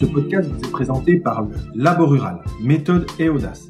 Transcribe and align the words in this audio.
Ce 0.00 0.06
podcast 0.06 0.48
vous 0.50 0.66
est 0.66 0.72
présenté 0.72 1.16
par 1.18 1.42
le 1.42 1.48
Labo 1.74 2.06
Rural, 2.06 2.40
méthode 2.62 3.06
et 3.18 3.28
audace. 3.28 3.68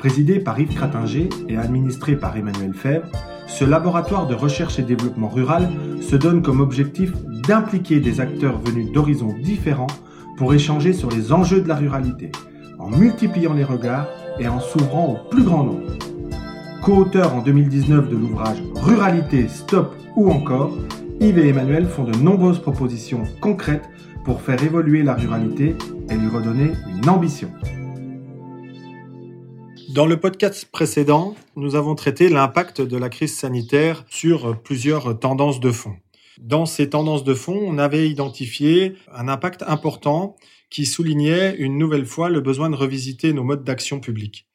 Présidé 0.00 0.40
par 0.40 0.58
Yves 0.58 0.74
Cratinger 0.74 1.28
et 1.48 1.56
administré 1.56 2.16
par 2.16 2.36
Emmanuel 2.36 2.74
Fèvre, 2.74 3.06
ce 3.46 3.64
laboratoire 3.64 4.26
de 4.26 4.34
recherche 4.34 4.80
et 4.80 4.82
développement 4.82 5.28
rural 5.28 5.68
se 6.00 6.16
donne 6.16 6.42
comme 6.42 6.58
objectif 6.58 7.12
d'impliquer 7.46 8.00
des 8.00 8.20
acteurs 8.20 8.58
venus 8.58 8.90
d'horizons 8.90 9.32
différents 9.40 9.86
pour 10.36 10.52
échanger 10.52 10.92
sur 10.92 11.10
les 11.10 11.32
enjeux 11.32 11.60
de 11.60 11.68
la 11.68 11.76
ruralité, 11.76 12.32
en 12.80 12.90
multipliant 12.90 13.54
les 13.54 13.62
regards 13.62 14.08
et 14.40 14.48
en 14.48 14.58
s'ouvrant 14.58 15.12
au 15.12 15.30
plus 15.30 15.44
grand 15.44 15.62
nombre. 15.62 15.92
Co-auteurs 16.82 17.36
en 17.36 17.42
2019 17.42 18.08
de 18.08 18.16
l'ouvrage 18.16 18.60
Ruralité, 18.74 19.46
Stop 19.46 19.94
ou 20.16 20.28
encore, 20.28 20.72
Yves 21.20 21.38
et 21.38 21.48
Emmanuel 21.50 21.86
font 21.86 22.02
de 22.02 22.16
nombreuses 22.18 22.58
propositions 22.58 23.22
concrètes 23.40 23.88
pour 24.28 24.42
faire 24.42 24.62
évoluer 24.62 25.02
la 25.02 25.14
ruralité 25.14 25.74
et 26.10 26.14
lui 26.14 26.28
redonner 26.28 26.72
une 26.86 27.08
ambition. 27.08 27.50
Dans 29.94 30.04
le 30.04 30.20
podcast 30.20 30.66
précédent, 30.70 31.34
nous 31.56 31.76
avons 31.76 31.94
traité 31.94 32.28
l'impact 32.28 32.82
de 32.82 32.98
la 32.98 33.08
crise 33.08 33.34
sanitaire 33.34 34.04
sur 34.10 34.60
plusieurs 34.60 35.18
tendances 35.18 35.60
de 35.60 35.70
fond. 35.70 35.96
Dans 36.38 36.66
ces 36.66 36.90
tendances 36.90 37.24
de 37.24 37.32
fond, 37.32 37.58
on 37.58 37.78
avait 37.78 38.06
identifié 38.10 38.96
un 39.14 39.28
impact 39.28 39.64
important 39.66 40.36
qui 40.68 40.84
soulignait 40.84 41.56
une 41.56 41.78
nouvelle 41.78 42.04
fois 42.04 42.28
le 42.28 42.42
besoin 42.42 42.68
de 42.68 42.76
revisiter 42.76 43.32
nos 43.32 43.44
modes 43.44 43.64
d'action 43.64 43.98
publique. 43.98 44.46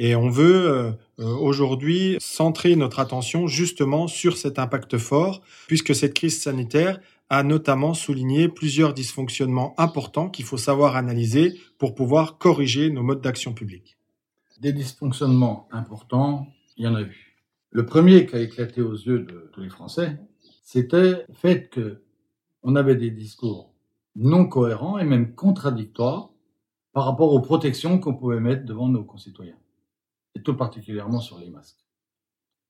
Et 0.00 0.16
on 0.16 0.30
veut 0.30 0.68
euh, 0.68 0.92
aujourd'hui 1.18 2.16
centrer 2.18 2.74
notre 2.74 2.98
attention 2.98 3.46
justement 3.46 4.08
sur 4.08 4.36
cet 4.36 4.58
impact 4.58 4.98
fort, 4.98 5.42
puisque 5.68 5.94
cette 5.94 6.14
crise 6.14 6.42
sanitaire 6.42 6.98
a 7.32 7.42
notamment 7.42 7.94
souligné 7.94 8.50
plusieurs 8.50 8.92
dysfonctionnements 8.92 9.74
importants 9.78 10.28
qu'il 10.28 10.44
faut 10.44 10.58
savoir 10.58 10.96
analyser 10.96 11.58
pour 11.78 11.94
pouvoir 11.94 12.36
corriger 12.36 12.90
nos 12.90 13.02
modes 13.02 13.22
d'action 13.22 13.54
publique. 13.54 13.96
Des 14.60 14.74
dysfonctionnements 14.74 15.66
importants, 15.72 16.46
il 16.76 16.84
y 16.84 16.86
en 16.86 16.94
a 16.94 17.00
eu. 17.00 17.38
Le 17.70 17.86
premier 17.86 18.26
qui 18.26 18.36
a 18.36 18.40
éclaté 18.40 18.82
aux 18.82 18.92
yeux 18.92 19.20
de 19.20 19.48
tous 19.54 19.62
les 19.62 19.70
Français, 19.70 20.18
c'était 20.62 21.24
le 21.26 21.34
fait 21.34 21.70
que 21.70 22.02
on 22.62 22.76
avait 22.76 22.96
des 22.96 23.10
discours 23.10 23.72
non 24.14 24.46
cohérents 24.46 24.98
et 24.98 25.04
même 25.04 25.34
contradictoires 25.34 26.28
par 26.92 27.06
rapport 27.06 27.32
aux 27.32 27.40
protections 27.40 27.98
qu'on 27.98 28.14
pouvait 28.14 28.40
mettre 28.40 28.66
devant 28.66 28.88
nos 28.88 29.04
concitoyens, 29.04 29.58
et 30.34 30.42
tout 30.42 30.54
particulièrement 30.54 31.20
sur 31.20 31.38
les 31.38 31.48
masques. 31.48 31.82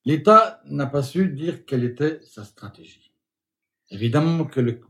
L'État 0.04 0.62
n'a 0.66 0.86
pas 0.86 1.02
su 1.02 1.30
dire 1.30 1.66
quelle 1.66 1.82
était 1.82 2.20
sa 2.22 2.44
stratégie. 2.44 3.11
Évidemment 3.92 4.46
que 4.46 4.60
le 4.60 4.80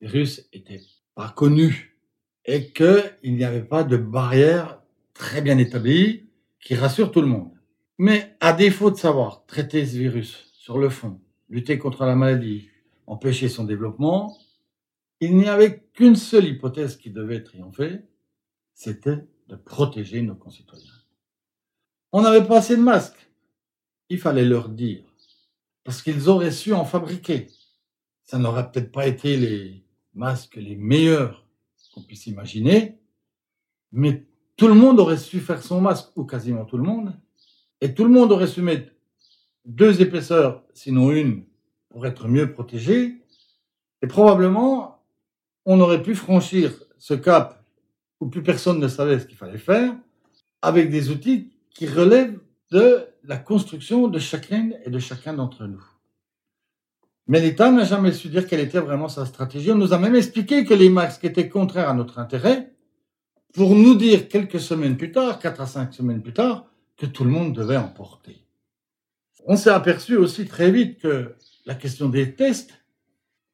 virus 0.00 0.48
était 0.52 0.80
pas 1.16 1.28
connu 1.30 1.98
et 2.44 2.72
qu'il 2.72 3.34
n'y 3.34 3.42
avait 3.42 3.64
pas 3.64 3.82
de 3.82 3.96
barrière 3.96 4.80
très 5.14 5.42
bien 5.42 5.58
établie 5.58 6.28
qui 6.60 6.76
rassure 6.76 7.10
tout 7.10 7.20
le 7.20 7.26
monde. 7.26 7.50
Mais 7.98 8.36
à 8.38 8.52
défaut 8.52 8.92
de 8.92 8.96
savoir 8.96 9.44
traiter 9.46 9.84
ce 9.84 9.96
virus 9.96 10.52
sur 10.54 10.78
le 10.78 10.90
fond, 10.90 11.20
lutter 11.48 11.76
contre 11.76 12.04
la 12.04 12.14
maladie, 12.14 12.68
empêcher 13.08 13.48
son 13.48 13.64
développement, 13.64 14.38
il 15.18 15.36
n'y 15.36 15.48
avait 15.48 15.82
qu'une 15.92 16.16
seule 16.16 16.46
hypothèse 16.46 16.96
qui 16.96 17.10
devait 17.10 17.42
triompher, 17.42 17.98
c'était 18.74 19.26
de 19.48 19.56
protéger 19.56 20.22
nos 20.22 20.36
concitoyens. 20.36 21.02
On 22.12 22.22
n'avait 22.22 22.46
pas 22.46 22.58
assez 22.58 22.76
de 22.76 22.82
masques. 22.82 23.28
Il 24.08 24.18
fallait 24.18 24.44
leur 24.44 24.68
dire, 24.68 25.02
parce 25.82 26.00
qu'ils 26.00 26.28
auraient 26.28 26.52
su 26.52 26.72
en 26.72 26.84
fabriquer 26.84 27.48
ça 28.32 28.38
n'aurait 28.38 28.72
peut-être 28.72 28.90
pas 28.90 29.06
été 29.06 29.36
les 29.36 29.84
masques 30.14 30.56
les 30.56 30.74
meilleurs 30.74 31.46
qu'on 31.92 32.00
puisse 32.00 32.26
imaginer, 32.26 32.98
mais 33.92 34.24
tout 34.56 34.68
le 34.68 34.74
monde 34.74 34.98
aurait 35.00 35.18
su 35.18 35.38
faire 35.38 35.62
son 35.62 35.82
masque, 35.82 36.08
ou 36.16 36.24
quasiment 36.24 36.64
tout 36.64 36.78
le 36.78 36.82
monde, 36.82 37.12
et 37.82 37.92
tout 37.92 38.04
le 38.04 38.10
monde 38.10 38.32
aurait 38.32 38.46
su 38.46 38.62
mettre 38.62 38.90
deux 39.66 40.00
épaisseurs, 40.00 40.64
sinon 40.72 41.10
une, 41.10 41.44
pour 41.90 42.06
être 42.06 42.26
mieux 42.26 42.50
protégé, 42.50 43.22
et 44.00 44.06
probablement 44.06 45.04
on 45.66 45.78
aurait 45.80 46.02
pu 46.02 46.14
franchir 46.14 46.72
ce 46.96 47.12
cap 47.12 47.62
où 48.18 48.30
plus 48.30 48.42
personne 48.42 48.80
ne 48.80 48.88
savait 48.88 49.18
ce 49.18 49.26
qu'il 49.26 49.36
fallait 49.36 49.58
faire, 49.58 49.94
avec 50.62 50.88
des 50.88 51.10
outils 51.10 51.52
qui 51.68 51.86
relèvent 51.86 52.40
de 52.70 53.08
la 53.24 53.36
construction 53.36 54.08
de 54.08 54.18
chacune 54.18 54.78
et 54.86 54.90
de 54.90 54.98
chacun 54.98 55.34
d'entre 55.34 55.66
nous. 55.66 55.84
Mais 57.32 57.40
l'État 57.40 57.70
n'a 57.70 57.84
jamais 57.84 58.12
su 58.12 58.28
dire 58.28 58.46
quelle 58.46 58.60
était 58.60 58.78
vraiment 58.78 59.08
sa 59.08 59.24
stratégie. 59.24 59.72
On 59.72 59.76
nous 59.76 59.94
a 59.94 59.98
même 59.98 60.14
expliqué 60.14 60.66
que 60.66 60.74
les 60.74 60.90
masques 60.90 61.24
étaient 61.24 61.48
contraires 61.48 61.88
à 61.88 61.94
notre 61.94 62.18
intérêt 62.18 62.74
pour 63.54 63.74
nous 63.74 63.94
dire 63.94 64.28
quelques 64.28 64.60
semaines 64.60 64.98
plus 64.98 65.12
tard, 65.12 65.38
quatre 65.38 65.62
à 65.62 65.66
cinq 65.66 65.94
semaines 65.94 66.20
plus 66.20 66.34
tard, 66.34 66.66
que 66.98 67.06
tout 67.06 67.24
le 67.24 67.30
monde 67.30 67.54
devait 67.54 67.78
en 67.78 67.88
porter. 67.88 68.44
On 69.46 69.56
s'est 69.56 69.70
aperçu 69.70 70.14
aussi 70.14 70.44
très 70.44 70.70
vite 70.70 70.98
que 70.98 71.34
la 71.64 71.74
question 71.74 72.10
des 72.10 72.34
tests 72.34 72.74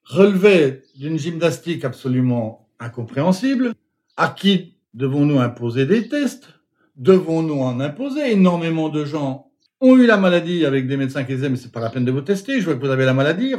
relevait 0.02 0.82
d'une 0.96 1.16
gymnastique 1.16 1.84
absolument 1.84 2.68
incompréhensible. 2.80 3.74
À 4.16 4.26
qui 4.26 4.74
devons-nous 4.94 5.38
imposer 5.38 5.86
des 5.86 6.08
tests? 6.08 6.48
Devons-nous 6.96 7.60
en 7.60 7.78
imposer? 7.78 8.32
Énormément 8.32 8.88
de 8.88 9.04
gens 9.04 9.47
ont 9.80 9.96
eu 9.96 10.06
la 10.06 10.16
maladie 10.16 10.64
avec 10.64 10.86
des 10.86 10.96
médecins 10.96 11.24
qui 11.24 11.34
disaient 11.34 11.48
mais 11.48 11.56
c'est 11.56 11.72
pas 11.72 11.80
la 11.80 11.90
peine 11.90 12.04
de 12.04 12.10
vous 12.10 12.20
tester, 12.20 12.60
je 12.60 12.64
vois 12.64 12.74
que 12.74 12.80
vous 12.80 12.90
avez 12.90 13.04
la 13.04 13.14
maladie, 13.14 13.54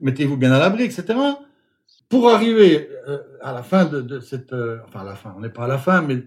mettez-vous 0.00 0.36
bien 0.36 0.52
à 0.52 0.58
l'abri, 0.58 0.84
etc. 0.84 1.18
Pour 2.08 2.30
arriver 2.30 2.88
euh, 3.08 3.18
à 3.40 3.52
la 3.52 3.62
fin 3.62 3.84
de, 3.84 4.20
cette, 4.20 4.52
euh, 4.52 4.78
enfin 4.86 5.00
à 5.00 5.04
la 5.04 5.14
fin, 5.16 5.34
on 5.36 5.40
n'est 5.40 5.50
pas 5.50 5.64
à 5.64 5.68
la 5.68 5.78
fin, 5.78 6.02
mais 6.02 6.22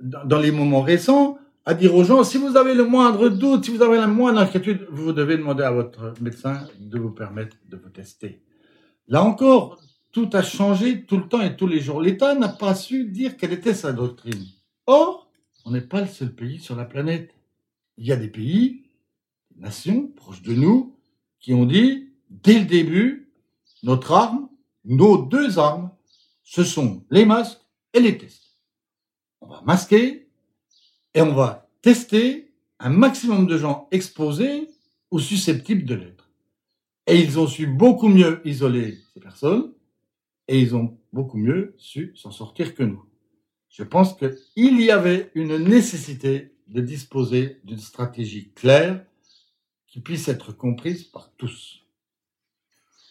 dans, 0.00 0.38
les 0.38 0.52
moments 0.52 0.82
récents, 0.82 1.38
à 1.64 1.74
dire 1.74 1.94
aux 1.94 2.04
gens 2.04 2.22
si 2.24 2.38
vous 2.38 2.56
avez 2.56 2.74
le 2.74 2.84
moindre 2.84 3.28
doute, 3.28 3.64
si 3.64 3.70
vous 3.70 3.82
avez 3.82 3.96
la 3.96 4.06
moindre 4.06 4.40
inquiétude, 4.40 4.86
vous 4.90 5.12
devez 5.12 5.36
demander 5.36 5.64
à 5.64 5.72
votre 5.72 6.14
médecin 6.20 6.68
de 6.78 6.98
vous 6.98 7.10
permettre 7.10 7.56
de 7.68 7.76
vous 7.76 7.88
tester. 7.88 8.42
Là 9.08 9.22
encore, 9.22 9.80
tout 10.12 10.30
a 10.32 10.42
changé 10.42 11.04
tout 11.04 11.16
le 11.16 11.28
temps 11.28 11.40
et 11.40 11.56
tous 11.56 11.66
les 11.66 11.80
jours. 11.80 12.00
L'État 12.00 12.34
n'a 12.34 12.48
pas 12.48 12.74
su 12.74 13.06
dire 13.06 13.36
quelle 13.36 13.52
était 13.52 13.74
sa 13.74 13.92
doctrine. 13.92 14.44
Or, 14.86 15.28
on 15.64 15.72
n'est 15.72 15.80
pas 15.80 16.02
le 16.02 16.06
seul 16.06 16.32
pays 16.32 16.60
sur 16.60 16.76
la 16.76 16.84
planète. 16.84 17.34
Il 17.96 18.06
y 18.06 18.12
a 18.12 18.16
des 18.16 18.28
pays 18.28 18.83
nations 19.56 20.08
proches 20.08 20.42
de 20.42 20.54
nous 20.54 20.96
qui 21.40 21.54
ont 21.54 21.66
dit, 21.66 22.10
dès 22.30 22.58
le 22.58 22.64
début, 22.66 23.32
notre 23.82 24.12
arme, 24.12 24.48
nos 24.84 25.18
deux 25.18 25.58
armes, 25.58 25.90
ce 26.42 26.64
sont 26.64 27.04
les 27.10 27.24
masques 27.24 27.60
et 27.92 28.00
les 28.00 28.18
tests. 28.18 28.60
On 29.40 29.48
va 29.48 29.62
masquer 29.62 30.28
et 31.14 31.22
on 31.22 31.34
va 31.34 31.68
tester 31.82 32.52
un 32.78 32.90
maximum 32.90 33.46
de 33.46 33.58
gens 33.58 33.88
exposés 33.90 34.68
ou 35.10 35.18
susceptibles 35.18 35.84
de 35.84 35.94
l'être. 35.94 36.30
Et 37.06 37.20
ils 37.20 37.38
ont 37.38 37.46
su 37.46 37.66
beaucoup 37.66 38.08
mieux 38.08 38.40
isoler 38.46 38.98
ces 39.12 39.20
personnes 39.20 39.72
et 40.48 40.60
ils 40.60 40.74
ont 40.74 40.98
beaucoup 41.12 41.38
mieux 41.38 41.74
su 41.78 42.12
s'en 42.16 42.30
sortir 42.30 42.74
que 42.74 42.82
nous. 42.82 43.04
Je 43.68 43.82
pense 43.82 44.16
qu'il 44.16 44.80
y 44.80 44.90
avait 44.90 45.30
une 45.34 45.58
nécessité 45.58 46.54
de 46.68 46.80
disposer 46.80 47.60
d'une 47.64 47.78
stratégie 47.78 48.52
claire 48.52 49.04
qui 49.94 50.00
puisse 50.00 50.26
être 50.26 50.50
comprise 50.50 51.04
par 51.04 51.30
tous. 51.38 51.84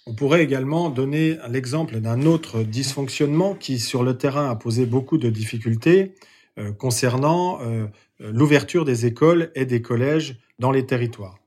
On 0.05 0.13
pourrait 0.13 0.43
également 0.43 0.89
donner 0.89 1.37
l'exemple 1.49 2.01
d'un 2.01 2.23
autre 2.23 2.61
dysfonctionnement 2.61 3.55
qui, 3.55 3.79
sur 3.79 4.03
le 4.03 4.17
terrain, 4.17 4.49
a 4.49 4.55
posé 4.57 4.85
beaucoup 4.85 5.17
de 5.17 5.29
difficultés 5.29 6.13
euh, 6.59 6.73
concernant 6.73 7.61
euh, 7.61 7.87
l'ouverture 8.19 8.83
des 8.83 9.05
écoles 9.05 9.49
et 9.55 9.65
des 9.65 9.81
collèges 9.81 10.35
dans 10.59 10.71
les 10.71 10.85
territoires. 10.85 11.39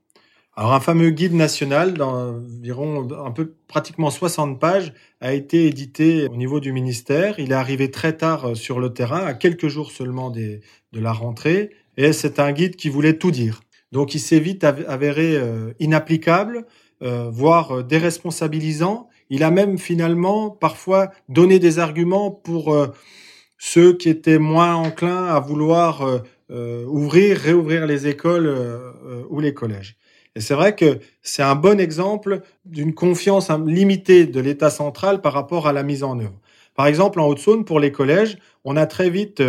Alors, 0.55 0.73
un 0.73 0.79
fameux 0.79 1.11
guide 1.11 1.35
national 1.35 1.93
d'environ 1.93 3.07
un 3.23 3.29
peu 3.29 3.53
pratiquement 3.67 4.09
60 4.09 4.59
pages 4.59 4.91
a 5.21 5.33
été 5.33 5.67
édité 5.67 6.27
au 6.27 6.35
niveau 6.35 6.59
du 6.59 6.71
ministère. 6.71 7.37
Il 7.37 7.51
est 7.51 7.55
arrivé 7.55 7.91
très 7.91 8.17
tard 8.17 8.45
euh, 8.45 8.55
sur 8.55 8.79
le 8.79 8.91
terrain, 8.91 9.23
à 9.23 9.35
quelques 9.35 9.67
jours 9.67 9.91
seulement 9.91 10.31
de 10.31 10.61
la 10.93 11.13
rentrée, 11.13 11.75
et 11.95 12.11
c'est 12.11 12.39
un 12.39 12.51
guide 12.51 12.75
qui 12.75 12.89
voulait 12.89 13.19
tout 13.19 13.29
dire. 13.29 13.61
Donc 13.91 14.15
il 14.15 14.19
s'est 14.19 14.39
vite 14.39 14.63
avéré 14.63 15.37
euh, 15.37 15.73
inapplicable, 15.79 16.65
euh, 17.01 17.29
voire 17.31 17.77
euh, 17.77 17.83
déresponsabilisant. 17.83 19.09
Il 19.29 19.43
a 19.43 19.51
même 19.51 19.77
finalement 19.77 20.49
parfois 20.49 21.11
donné 21.29 21.59
des 21.59 21.79
arguments 21.79 22.31
pour 22.31 22.87
ceux 23.57 23.91
qui 23.91 24.07
étaient 24.07 24.39
moins 24.39 24.73
enclins 24.75 25.25
à 25.25 25.41
vouloir 25.41 26.21
ouvrir, 26.49 27.37
réouvrir 27.37 27.85
les 27.85 28.07
écoles 28.07 28.57
ou 29.29 29.41
les 29.41 29.53
collèges. 29.53 29.97
Et 30.37 30.39
c'est 30.39 30.53
vrai 30.53 30.75
que 30.75 30.99
c'est 31.23 31.43
un 31.43 31.55
bon 31.55 31.77
exemple 31.77 32.39
d'une 32.63 32.93
confiance 32.93 33.51
limitée 33.65 34.27
de 34.27 34.39
l'État 34.39 34.69
central 34.69 35.19
par 35.19 35.33
rapport 35.33 35.67
à 35.67 35.73
la 35.73 35.83
mise 35.83 36.03
en 36.03 36.17
œuvre. 36.17 36.39
Par 36.73 36.87
exemple, 36.87 37.19
en 37.19 37.27
Haute-Saône, 37.27 37.65
pour 37.65 37.81
les 37.81 37.91
collèges, 37.91 38.37
on 38.63 38.77
a 38.77 38.85
très 38.85 39.09
vite 39.09 39.43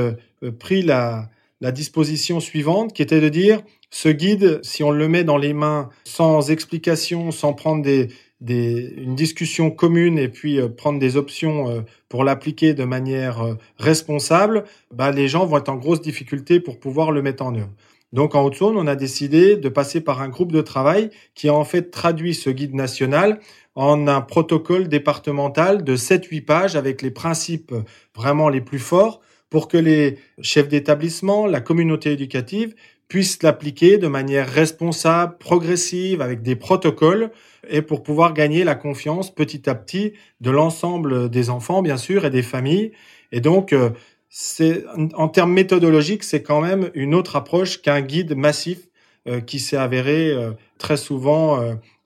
pris 0.59 0.83
la, 0.83 1.29
la 1.61 1.73
disposition 1.73 2.41
suivante 2.41 2.93
qui 2.93 3.03
était 3.03 3.21
de 3.21 3.29
dire 3.29 3.63
ce 3.91 4.09
guide, 4.09 4.61
si 4.63 4.83
on 4.83 4.91
le 4.91 5.09
met 5.09 5.25
dans 5.25 5.39
les 5.39 5.55
mains 5.55 5.89
sans 6.05 6.51
explication, 6.51 7.31
sans 7.31 7.55
prendre 7.55 7.83
des, 7.83 8.09
une 8.41 9.15
discussion 9.15 9.71
commune 9.71 10.19
et 10.19 10.29
puis 10.29 10.61
euh, 10.61 10.69
prendre 10.69 10.99
des 10.99 11.17
options 11.17 11.71
euh, 11.71 11.81
pour 12.09 12.23
l'appliquer 12.23 12.75
de 12.75 12.85
manière 12.85 13.41
euh, 13.41 13.55
responsable, 13.79 14.65
bah, 14.93 15.11
les 15.11 15.27
gens 15.27 15.47
vont 15.47 15.59
être 15.59 15.71
en 15.71 15.77
grosse 15.77 16.01
difficulté 16.01 16.61
pour 16.61 16.79
pouvoir 16.79 17.11
le 17.11 17.23
mettre 17.23 17.45
en 17.45 17.55
œuvre. 17.55 17.73
Donc 18.13 18.35
en 18.35 18.45
Haute-Saône, 18.45 18.77
on 18.77 18.87
a 18.87 18.97
décidé 18.97 19.57
de 19.57 19.69
passer 19.69 20.01
par 20.01 20.23
un 20.23 20.29
groupe 20.29 20.53
de 20.53 20.63
travail 20.63 21.11
qui 21.35 21.49
a 21.49 21.55
en 21.55 21.65
fait 21.65 21.91
traduit 21.91 22.35
ce 22.35 22.49
guide 22.49 22.75
national 22.75 23.41
en 23.75 24.07
un 24.09 24.21
protocole 24.23 24.89
départemental 24.89 25.85
de 25.85 25.97
7-8 25.97 26.45
pages 26.45 26.77
avec 26.77 27.03
les 27.03 27.11
principes 27.11 27.75
vraiment 28.15 28.49
les 28.49 28.63
plus 28.63 28.79
forts 28.79 29.21
pour 29.51 29.69
que 29.69 29.79
les 29.79 30.19
chefs 30.41 30.69
d'établissement, 30.69 31.47
la 31.47 31.61
communauté 31.61 32.13
éducative 32.13 32.75
puissent 33.09 33.43
l'appliquer 33.43 33.97
de 33.97 34.07
manière 34.07 34.49
responsable, 34.49 35.39
progressive, 35.39 36.21
avec 36.21 36.43
des 36.43 36.57
protocoles, 36.57 37.31
et 37.69 37.81
pour 37.83 38.03
pouvoir 38.03 38.35
gagner 38.35 38.65
la 38.65 38.75
confiance 38.75 39.35
petit 39.35 39.69
à 39.69 39.75
petit 39.75 40.13
de 40.41 40.51
l'ensemble 40.51 41.31
des 41.31 41.49
enfants, 41.51 41.83
bien 41.83 41.97
sûr, 41.97 42.27
et 42.27 42.31
des 42.31 42.43
familles. 42.43 42.93
Et 43.33 43.41
donc, 43.41 43.73
euh, 43.73 43.91
c'est 44.29 44.85
en 45.15 45.29
termes 45.29 45.53
méthodologiques, 45.53 46.23
c'est 46.23 46.43
quand 46.43 46.61
même 46.61 46.91
une 46.95 47.15
autre 47.15 47.37
approche 47.37 47.81
qu'un 47.81 48.03
guide 48.03 48.37
massif 48.37 48.89
euh, 49.27 49.41
qui 49.41 49.59
s'est 49.59 49.79
avéré 49.79 50.31
euh, 50.31 50.53
très 50.79 50.99
souvent 50.99 51.61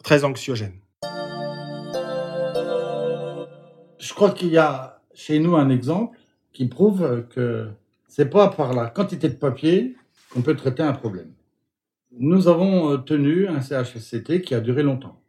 très 0.04 0.24
anxiogène. 0.24 0.74
Je 3.98 4.14
crois 4.14 4.30
qu'il 4.30 4.48
y 4.48 4.58
a 4.58 5.00
chez 5.14 5.38
nous 5.40 5.56
un 5.56 5.68
exemple 5.68 6.18
qui 6.52 6.66
prouve 6.66 7.26
que 7.30 7.68
c'est 8.08 8.30
pas 8.30 8.48
par 8.48 8.74
la 8.74 8.88
quantité 8.88 9.28
de 9.28 9.34
papier 9.34 9.96
qu'on 10.30 10.42
peut 10.42 10.56
traiter 10.56 10.82
un 10.82 10.92
problème. 10.92 11.32
Nous 12.18 12.48
avons 12.48 12.90
euh, 12.90 12.96
tenu 12.98 13.48
un 13.48 13.60
CHSCT 13.60 14.42
qui 14.42 14.54
a 14.54 14.60
duré 14.60 14.82
longtemps 14.82 15.22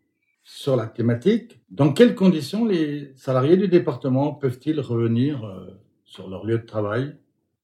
sur 0.44 0.76
la 0.76 0.88
thématique 0.88 1.62
dans 1.70 1.94
quelles 1.94 2.16
conditions 2.16 2.66
les 2.66 3.14
salariés 3.16 3.56
du 3.56 3.70
département 3.70 4.34
peuvent-ils 4.34 4.80
revenir 4.82 5.46
euh, 5.46 5.80
sur 6.04 6.30
leur 6.30 6.46
lieu 6.46 6.58
de 6.58 6.66
travail? 6.66 7.16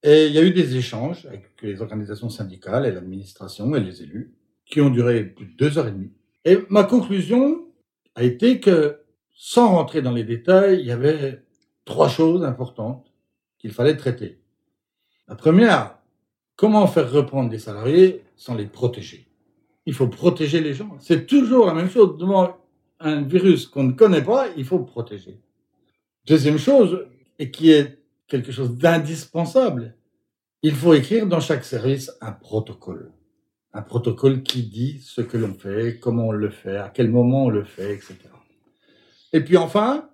Et 0.02 0.26
il 0.26 0.32
y 0.32 0.38
a 0.38 0.42
eu 0.42 0.52
des 0.52 0.76
échanges 0.76 1.26
avec 1.26 1.50
les 1.60 1.82
organisations 1.82 2.30
syndicales 2.30 2.86
et 2.86 2.92
l'administration 2.92 3.74
et 3.76 3.80
les 3.80 4.02
élus 4.02 4.32
qui 4.64 4.80
ont 4.80 4.88
duré 4.88 5.24
plus 5.24 5.46
de 5.46 5.56
deux 5.56 5.76
heures 5.76 5.88
et 5.88 5.92
demie. 5.92 6.12
Et 6.46 6.60
ma 6.70 6.84
conclusion 6.84 7.66
a 8.14 8.22
été 8.22 8.60
que, 8.60 9.00
sans 9.34 9.68
rentrer 9.68 10.00
dans 10.00 10.12
les 10.12 10.24
détails, 10.24 10.80
il 10.80 10.86
y 10.86 10.90
avait 10.90 11.42
trois 11.84 12.08
choses 12.08 12.42
importantes 12.44 13.09
qu'il 13.60 13.72
fallait 13.72 13.96
traiter. 13.96 14.40
La 15.28 15.36
première, 15.36 15.98
comment 16.56 16.86
faire 16.86 17.12
reprendre 17.12 17.50
des 17.50 17.58
salariés 17.58 18.24
sans 18.36 18.54
les 18.54 18.66
protéger? 18.66 19.28
Il 19.86 19.94
faut 19.94 20.08
protéger 20.08 20.60
les 20.60 20.74
gens. 20.74 20.96
C'est 20.98 21.26
toujours 21.26 21.66
la 21.66 21.74
même 21.74 21.90
chose. 21.90 22.16
Devant 22.18 22.56
un 22.98 23.22
virus 23.22 23.66
qu'on 23.66 23.84
ne 23.84 23.92
connaît 23.92 24.24
pas, 24.24 24.48
il 24.56 24.64
faut 24.64 24.80
protéger. 24.80 25.40
Deuxième 26.26 26.58
chose, 26.58 27.06
et 27.38 27.50
qui 27.50 27.70
est 27.70 27.98
quelque 28.26 28.52
chose 28.52 28.76
d'indispensable, 28.76 29.96
il 30.62 30.74
faut 30.74 30.94
écrire 30.94 31.26
dans 31.26 31.40
chaque 31.40 31.64
service 31.64 32.10
un 32.20 32.32
protocole. 32.32 33.12
Un 33.72 33.82
protocole 33.82 34.42
qui 34.42 34.64
dit 34.64 35.00
ce 35.00 35.20
que 35.20 35.36
l'on 35.36 35.54
fait, 35.54 35.98
comment 35.98 36.28
on 36.28 36.32
le 36.32 36.50
fait, 36.50 36.76
à 36.76 36.88
quel 36.88 37.10
moment 37.10 37.44
on 37.44 37.50
le 37.50 37.64
fait, 37.64 37.94
etc. 37.94 38.16
Et 39.32 39.40
puis 39.40 39.56
enfin, 39.56 40.10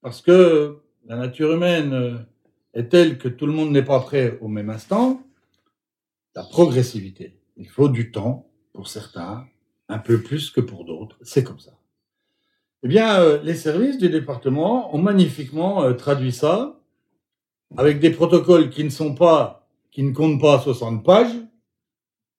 parce 0.00 0.22
que 0.22 0.78
la 1.06 1.16
nature 1.16 1.52
humaine 1.52 2.26
est 2.74 2.88
telle 2.88 3.18
que 3.18 3.28
tout 3.28 3.46
le 3.46 3.52
monde 3.52 3.70
n'est 3.70 3.84
pas 3.84 4.00
prêt 4.00 4.38
au 4.40 4.48
même 4.48 4.70
instant, 4.70 5.22
la 6.34 6.42
progressivité. 6.42 7.38
Il 7.56 7.68
faut 7.68 7.88
du 7.88 8.10
temps 8.10 8.48
pour 8.72 8.88
certains, 8.88 9.46
un 9.88 9.98
peu 9.98 10.22
plus 10.22 10.50
que 10.50 10.60
pour 10.60 10.84
d'autres. 10.84 11.18
C'est 11.22 11.44
comme 11.44 11.58
ça. 11.58 11.72
Eh 12.82 12.88
bien, 12.88 13.20
euh, 13.20 13.40
les 13.42 13.54
services 13.54 13.98
du 13.98 14.08
département 14.08 14.94
ont 14.94 15.00
magnifiquement 15.00 15.82
euh, 15.82 15.92
traduit 15.92 16.32
ça 16.32 16.80
avec 17.76 18.00
des 18.00 18.10
protocoles 18.10 18.70
qui 18.70 18.84
ne 18.84 18.90
sont 18.90 19.14
pas, 19.14 19.68
qui 19.90 20.02
ne 20.02 20.12
comptent 20.12 20.40
pas 20.40 20.60
60 20.60 21.04
pages, 21.04 21.34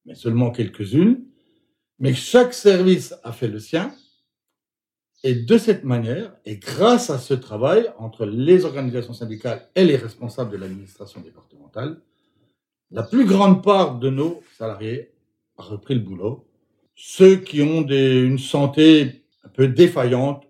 mais 0.06 0.16
seulement 0.16 0.52
quelques-unes. 0.52 1.24
Mais 2.00 2.14
chaque 2.14 2.54
service 2.54 3.14
a 3.24 3.32
fait 3.32 3.48
le 3.48 3.60
sien. 3.60 3.94
Et 5.24 5.36
de 5.36 5.58
cette 5.58 5.86
manière, 5.86 6.36
et 6.46 6.58
grâce 6.58 7.10
à 7.10 7.18
ce 7.18 7.34
travail 7.34 7.90
entre 7.98 8.26
les 8.26 8.66
organisations 8.66 9.14
syndicales 9.14 9.70
et 9.74 9.86
les 9.86 9.96
responsables 9.96 10.52
de 10.52 10.58
l'administration 10.58 11.22
départementale, 11.22 12.02
la 12.92 13.04
plus 13.04 13.26
grande 13.26 13.64
part 13.64 14.00
de 14.00 14.10
nos 14.10 14.44
salariés 14.58 15.14
a 15.58 15.64
repris 15.64 15.96
le 15.96 16.02
boulot. 16.02 16.46
Ceux 16.96 17.38
qui 17.38 17.62
ont 17.62 17.88
une 17.88 18.38
santé 18.38 19.24
un 19.44 19.50
peu 19.50 19.68
défaillante 19.68 20.46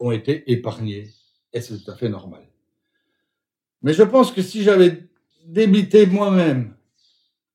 ont 0.00 0.10
été 0.10 0.50
épargnés. 0.50 1.10
Et 1.52 1.60
c'est 1.60 1.78
tout 1.78 1.90
à 1.90 1.94
fait 1.94 2.08
normal. 2.08 2.42
Mais 3.82 3.92
je 3.92 4.02
pense 4.02 4.32
que 4.32 4.42
si 4.42 4.64
j'avais 4.64 5.08
débité 5.46 6.06
moi-même 6.06 6.74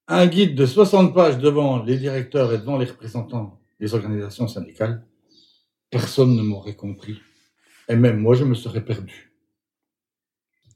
un 0.07 0.25
guide 0.27 0.55
de 0.55 0.65
60 0.65 1.13
pages 1.13 1.37
devant 1.37 1.83
les 1.83 1.97
directeurs 1.97 2.53
et 2.53 2.57
devant 2.57 2.77
les 2.77 2.85
représentants 2.85 3.59
des 3.79 3.93
organisations 3.93 4.47
syndicales, 4.47 5.05
personne 5.89 6.35
ne 6.35 6.41
m'aurait 6.41 6.75
compris. 6.75 7.19
Et 7.89 7.95
même 7.95 8.19
moi, 8.19 8.35
je 8.35 8.43
me 8.43 8.55
serais 8.55 8.83
perdu. 8.83 9.31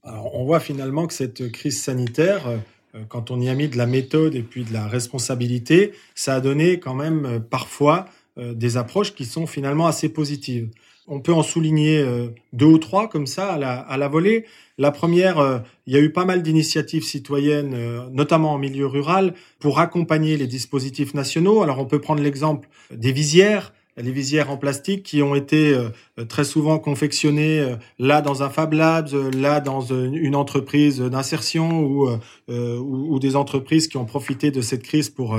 Alors, 0.03 0.33
on 0.35 0.45
voit 0.45 0.59
finalement 0.59 1.05
que 1.05 1.13
cette 1.13 1.51
crise 1.51 1.81
sanitaire, 1.81 2.47
euh, 2.95 3.03
quand 3.07 3.31
on 3.31 3.39
y 3.39 3.49
a 3.49 3.55
mis 3.55 3.67
de 3.67 3.77
la 3.77 3.85
méthode 3.85 4.35
et 4.35 4.41
puis 4.41 4.63
de 4.63 4.73
la 4.73 4.87
responsabilité, 4.87 5.91
ça 6.15 6.35
a 6.35 6.41
donné 6.41 6.79
quand 6.79 6.95
même 6.95 7.25
euh, 7.25 7.39
parfois 7.39 8.05
euh, 8.37 8.53
des 8.53 8.77
approches 8.77 9.13
qui 9.13 9.25
sont 9.25 9.45
finalement 9.45 9.87
assez 9.87 10.09
positives. 10.09 10.69
On 11.07 11.19
peut 11.19 11.33
en 11.33 11.43
souligner 11.43 12.05
deux 12.53 12.67
ou 12.67 12.77
trois 12.77 13.09
comme 13.09 13.25
ça 13.25 13.51
à 13.51 13.57
la, 13.57 13.79
à 13.79 13.97
la 13.97 14.07
volée. 14.07 14.45
La 14.77 14.91
première, 14.91 15.63
il 15.87 15.93
y 15.93 15.97
a 15.97 15.99
eu 15.99 16.13
pas 16.13 16.25
mal 16.25 16.41
d'initiatives 16.41 17.03
citoyennes, 17.03 18.07
notamment 18.11 18.53
en 18.53 18.59
milieu 18.59 18.85
rural, 18.85 19.33
pour 19.59 19.79
accompagner 19.79 20.37
les 20.37 20.47
dispositifs 20.47 21.13
nationaux. 21.13 21.63
Alors 21.63 21.79
on 21.79 21.85
peut 21.85 21.99
prendre 21.99 22.21
l'exemple 22.21 22.69
des 22.91 23.11
visières 23.11 23.73
les 23.97 24.11
visières 24.11 24.49
en 24.49 24.57
plastique 24.57 25.03
qui 25.03 25.21
ont 25.21 25.35
été 25.35 25.73
euh, 25.73 25.89
très 26.25 26.43
souvent 26.43 26.79
confectionnées 26.79 27.59
euh, 27.59 27.75
là 27.99 28.21
dans 28.21 28.43
un 28.43 28.49
Fab 28.49 28.73
Labs, 28.73 29.09
euh, 29.13 29.31
là 29.31 29.59
dans 29.59 29.81
une 29.81 30.35
entreprise 30.35 30.99
d'insertion 30.99 31.81
ou, 31.81 32.09
ou, 32.47 33.19
des 33.19 33.35
entreprises 33.35 33.87
qui 33.87 33.97
ont 33.97 34.05
profité 34.05 34.51
de 34.51 34.61
cette 34.61 34.83
crise 34.83 35.09
pour 35.09 35.37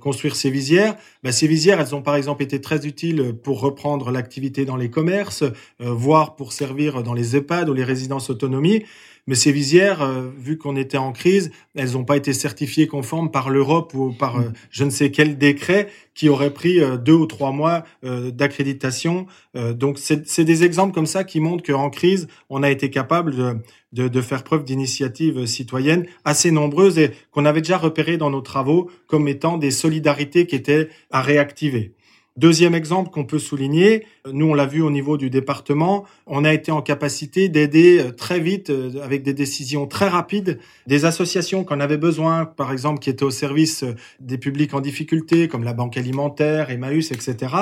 construire 0.00 0.36
ces 0.36 0.50
visières. 0.50 0.96
Ben, 1.22 1.32
ces 1.32 1.46
visières, 1.46 1.80
elles 1.80 1.94
ont 1.94 2.02
par 2.02 2.16
exemple 2.16 2.42
été 2.42 2.60
très 2.60 2.86
utiles 2.86 3.34
pour 3.42 3.60
reprendre 3.60 4.10
l'activité 4.10 4.64
dans 4.64 4.76
les 4.76 4.90
commerces, 4.90 5.44
voire 5.80 6.36
pour 6.36 6.52
servir 6.52 7.02
dans 7.02 7.14
les 7.14 7.36
EHPAD 7.36 7.68
ou 7.68 7.74
les 7.74 7.84
résidences 7.84 8.30
autonomie. 8.30 8.84
Mais 9.28 9.36
ces 9.36 9.52
visières, 9.52 10.02
euh, 10.02 10.28
vu 10.36 10.58
qu'on 10.58 10.74
était 10.74 10.98
en 10.98 11.12
crise, 11.12 11.52
elles 11.76 11.92
n'ont 11.92 12.04
pas 12.04 12.16
été 12.16 12.32
certifiées 12.32 12.88
conformes 12.88 13.30
par 13.30 13.50
l'Europe 13.50 13.94
ou 13.94 14.12
par 14.12 14.38
euh, 14.38 14.50
je 14.70 14.82
ne 14.82 14.90
sais 14.90 15.12
quel 15.12 15.38
décret 15.38 15.88
qui 16.14 16.28
aurait 16.28 16.52
pris 16.52 16.80
euh, 16.80 16.96
deux 16.96 17.14
ou 17.14 17.26
trois 17.26 17.52
mois 17.52 17.84
d'accréditation. 18.02 19.26
donc 19.54 19.98
c'est 19.98 20.44
des 20.44 20.64
exemples 20.64 20.92
comme 20.92 21.06
ça 21.06 21.24
qui 21.24 21.40
montrent 21.40 21.64
qu'en 21.64 21.90
crise, 21.90 22.26
on 22.50 22.62
a 22.62 22.70
été 22.70 22.90
capable 22.90 23.36
de, 23.36 23.56
de, 23.92 24.08
de 24.08 24.20
faire 24.20 24.44
preuve 24.44 24.64
d'initiatives 24.64 25.46
citoyennes 25.46 26.06
assez 26.24 26.50
nombreuses 26.50 26.98
et 26.98 27.12
qu'on 27.30 27.44
avait 27.44 27.60
déjà 27.60 27.78
repérées 27.78 28.16
dans 28.16 28.30
nos 28.30 28.40
travaux 28.40 28.90
comme 29.06 29.28
étant 29.28 29.58
des 29.58 29.70
solidarités 29.70 30.46
qui 30.46 30.56
étaient 30.56 30.88
à 31.10 31.22
réactiver. 31.22 31.94
Deuxième 32.38 32.74
exemple 32.74 33.10
qu'on 33.10 33.26
peut 33.26 33.38
souligner, 33.38 34.06
nous 34.32 34.46
on 34.46 34.54
l'a 34.54 34.64
vu 34.64 34.80
au 34.80 34.90
niveau 34.90 35.18
du 35.18 35.28
département, 35.28 36.06
on 36.26 36.46
a 36.46 36.54
été 36.54 36.72
en 36.72 36.80
capacité 36.80 37.50
d'aider 37.50 37.98
euh, 38.00 38.10
très 38.10 38.40
vite, 38.40 38.70
euh, 38.70 39.02
avec 39.02 39.22
des 39.22 39.34
décisions 39.34 39.86
très 39.86 40.08
rapides, 40.08 40.58
des 40.86 41.04
associations 41.04 41.62
qu'on 41.62 41.78
avait 41.78 41.98
besoin, 41.98 42.46
par 42.46 42.72
exemple 42.72 43.00
qui 43.00 43.10
étaient 43.10 43.24
au 43.24 43.30
service 43.30 43.82
euh, 43.82 43.94
des 44.18 44.38
publics 44.38 44.72
en 44.72 44.80
difficulté, 44.80 45.46
comme 45.46 45.62
la 45.62 45.74
Banque 45.74 45.98
alimentaire, 45.98 46.70
Emmaüs, 46.70 47.12
etc., 47.12 47.54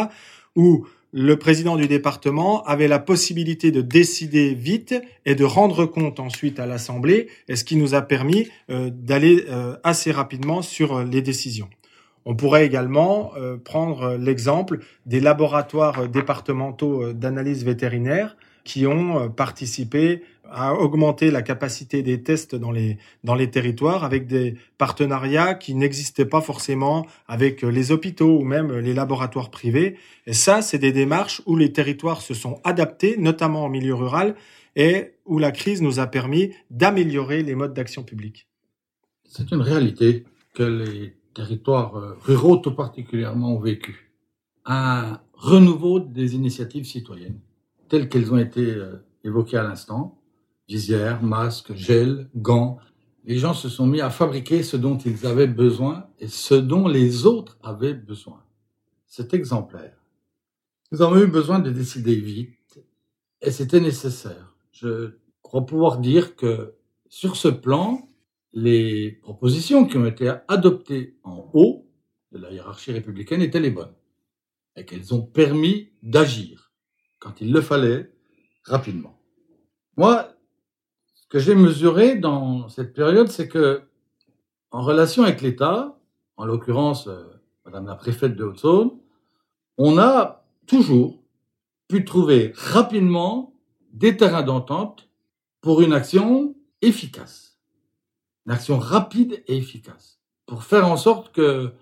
où 0.55 0.87
le 1.13 1.37
président 1.37 1.77
du 1.77 1.89
département 1.89 2.63
avait 2.65 2.89
la 2.89 2.99
possibilité 2.99 3.71
de 3.71 3.81
décider 3.81 4.55
vite 4.55 4.95
et 5.27 5.35
de 5.35 5.45
rendre 5.45 5.87
compte 5.87 6.21
ensuite 6.21 6.61
à 6.61 6.67
l'Assemblée, 6.67 7.29
ce 7.53 7.65
qui 7.65 7.77
nous 7.77 7.95
a 7.95 8.03
permis 8.03 8.49
d'aller 8.69 9.45
assez 9.83 10.13
rapidement 10.13 10.63
sur 10.63 11.03
les 11.03 11.21
décisions. 11.21 11.69
On 12.27 12.35
pourrait 12.35 12.67
également 12.67 13.33
euh, 13.37 13.57
prendre 13.57 14.17
l'exemple 14.17 14.81
des 15.07 15.21
laboratoires 15.21 16.09
départementaux 16.09 17.03
euh, 17.03 17.13
d'analyse 17.15 17.65
vétérinaire 17.65 18.37
qui 18.65 18.87
ont 18.87 19.19
euh, 19.19 19.29
participé 19.29 20.23
à 20.51 20.75
augmenter 20.75 21.31
la 21.31 21.43
capacité 21.43 22.03
des 22.03 22.23
tests 22.23 22.57
dans 22.57 22.73
les, 22.73 22.99
dans 23.23 23.35
les 23.35 23.51
territoires 23.51 24.05
avec 24.05 24.27
des 24.27 24.57
partenariats 24.79 25.55
qui 25.55 25.75
n'existaient 25.75 26.25
pas 26.25 26.41
forcément 26.41 27.07
avec 27.29 27.63
les 27.63 27.93
hôpitaux 27.93 28.39
ou 28.41 28.43
même 28.43 28.77
les 28.79 28.93
laboratoires 28.93 29.51
privés. 29.51 29.97
Et 30.27 30.33
ça, 30.33 30.61
c'est 30.61 30.79
des 30.79 30.93
démarches 30.93 31.41
où 31.47 31.57
les 31.57 31.73
territoires 31.73 32.21
se 32.21 32.35
sont 32.35 32.61
adaptés, 32.65 33.17
notamment 33.17 33.65
en 33.65 33.69
milieu 33.69 33.95
rural, 33.95 34.35
et 34.75 35.13
où 35.25 35.39
la 35.39 35.53
crise 35.53 35.83
nous 35.83 36.01
a 36.01 36.07
permis 36.07 36.51
d'améliorer 36.71 37.43
les 37.43 37.55
modes 37.55 37.75
d'action 37.75 38.03
publique. 38.03 38.49
C'est 39.25 39.53
une 39.53 39.63
réalité 39.63 40.25
que 40.55 40.65
les 40.65 41.15
territoires 41.35 41.97
euh, 41.97 42.17
ruraux 42.21 42.57
tout 42.57 42.75
particulièrement 42.75 43.55
ont 43.55 43.61
vécu. 43.61 44.11
un 44.65 45.21
renouveau 45.35 46.01
des 46.01 46.35
initiatives 46.35 46.85
citoyennes, 46.85 47.41
telles 47.91 48.09
qu'elles 48.09 48.33
ont 48.33 48.39
été 48.39 48.65
euh, 48.71 49.05
évoquées 49.25 49.59
à 49.59 49.65
l'instant, 49.65 50.23
visières, 50.69 51.23
masques, 51.23 51.75
gel, 51.75 52.31
gants. 52.37 52.79
Les 53.25 53.37
gens 53.37 53.53
se 53.53 53.69
sont 53.69 53.87
mis 53.87 54.01
à 54.01 54.09
fabriquer 54.09 54.63
ce 54.63 54.79
dont 54.79 54.97
ils 54.97 55.27
avaient 55.27 55.49
besoin 55.49 56.09
et 56.21 56.29
ce 56.29 56.55
dont 56.55 56.89
les 56.89 57.27
autres 57.27 57.59
avaient 57.63 57.93
besoin. 57.93 58.43
C'est 59.07 59.35
exemplaire. 59.35 59.97
Nous 60.93 61.03
avons 61.03 61.21
eu 61.21 61.27
besoin 61.27 61.59
de 61.59 61.71
décider 61.71 62.15
vite 62.15 62.81
et 63.43 63.51
c'était 63.51 63.81
nécessaire. 63.81 64.55
Je 64.71 65.17
crois 65.43 65.67
pouvoir 65.67 65.99
dire 65.99 66.37
que 66.37 66.75
sur 67.09 67.37
ce 67.37 67.49
plan, 67.49 68.09
les 68.53 69.13
propositions 69.23 69.85
qui 69.87 69.99
ont 69.99 70.07
été 70.07 70.33
adoptées 70.49 71.17
en 71.25 71.51
haut 71.53 71.89
de 72.31 72.39
la 72.39 72.53
hiérarchie 72.53 72.93
républicaine 72.93 73.43
étaient 73.43 73.61
les 73.61 73.71
bonnes 73.71 73.95
et 74.77 74.85
qu'elles 74.85 75.13
ont 75.13 75.23
permis 75.23 75.91
d'agir 76.03 76.70
quand 77.21 77.41
il 77.41 77.53
le 77.53 77.61
fallait 77.61 78.11
rapidement. 78.65 79.17
Moi, 79.97 80.29
ce 81.15 81.29
que 81.29 81.39
j'ai 81.39 81.55
mesuré 81.55 82.17
dans 82.17 82.69
cette 82.69 82.93
période, 82.93 83.29
c'est 83.29 83.49
que 83.49 83.83
en 84.73 84.83
relation 84.83 85.23
avec 85.23 85.43
l'État, 85.43 85.99
en 86.37 86.45
l'occurrence 86.45 87.07
euh, 87.07 87.23
Madame 87.65 87.87
la 87.87 87.95
préfète 87.95 88.35
de 88.35 88.45
Haute-Saône, 88.45 88.91
on 89.79 89.99
a 89.99 90.45
toujours 90.67 91.23
pu 91.89 92.05
trouver 92.05 92.53
rapidement 92.57 93.55
des 93.93 94.17
terrains 94.17 94.43
d'entente 94.43 95.09
pour 95.61 95.83
une 95.83 95.93
action 95.93 96.55
efficace, 96.81 97.59
une 98.47 98.53
action 98.53 98.79
rapide 98.79 99.43
et 99.47 99.57
efficace, 99.57 100.21
pour 100.47 100.65
faire 100.65 100.89
en 100.89 100.97
sorte 100.97 101.33
que 101.33 101.73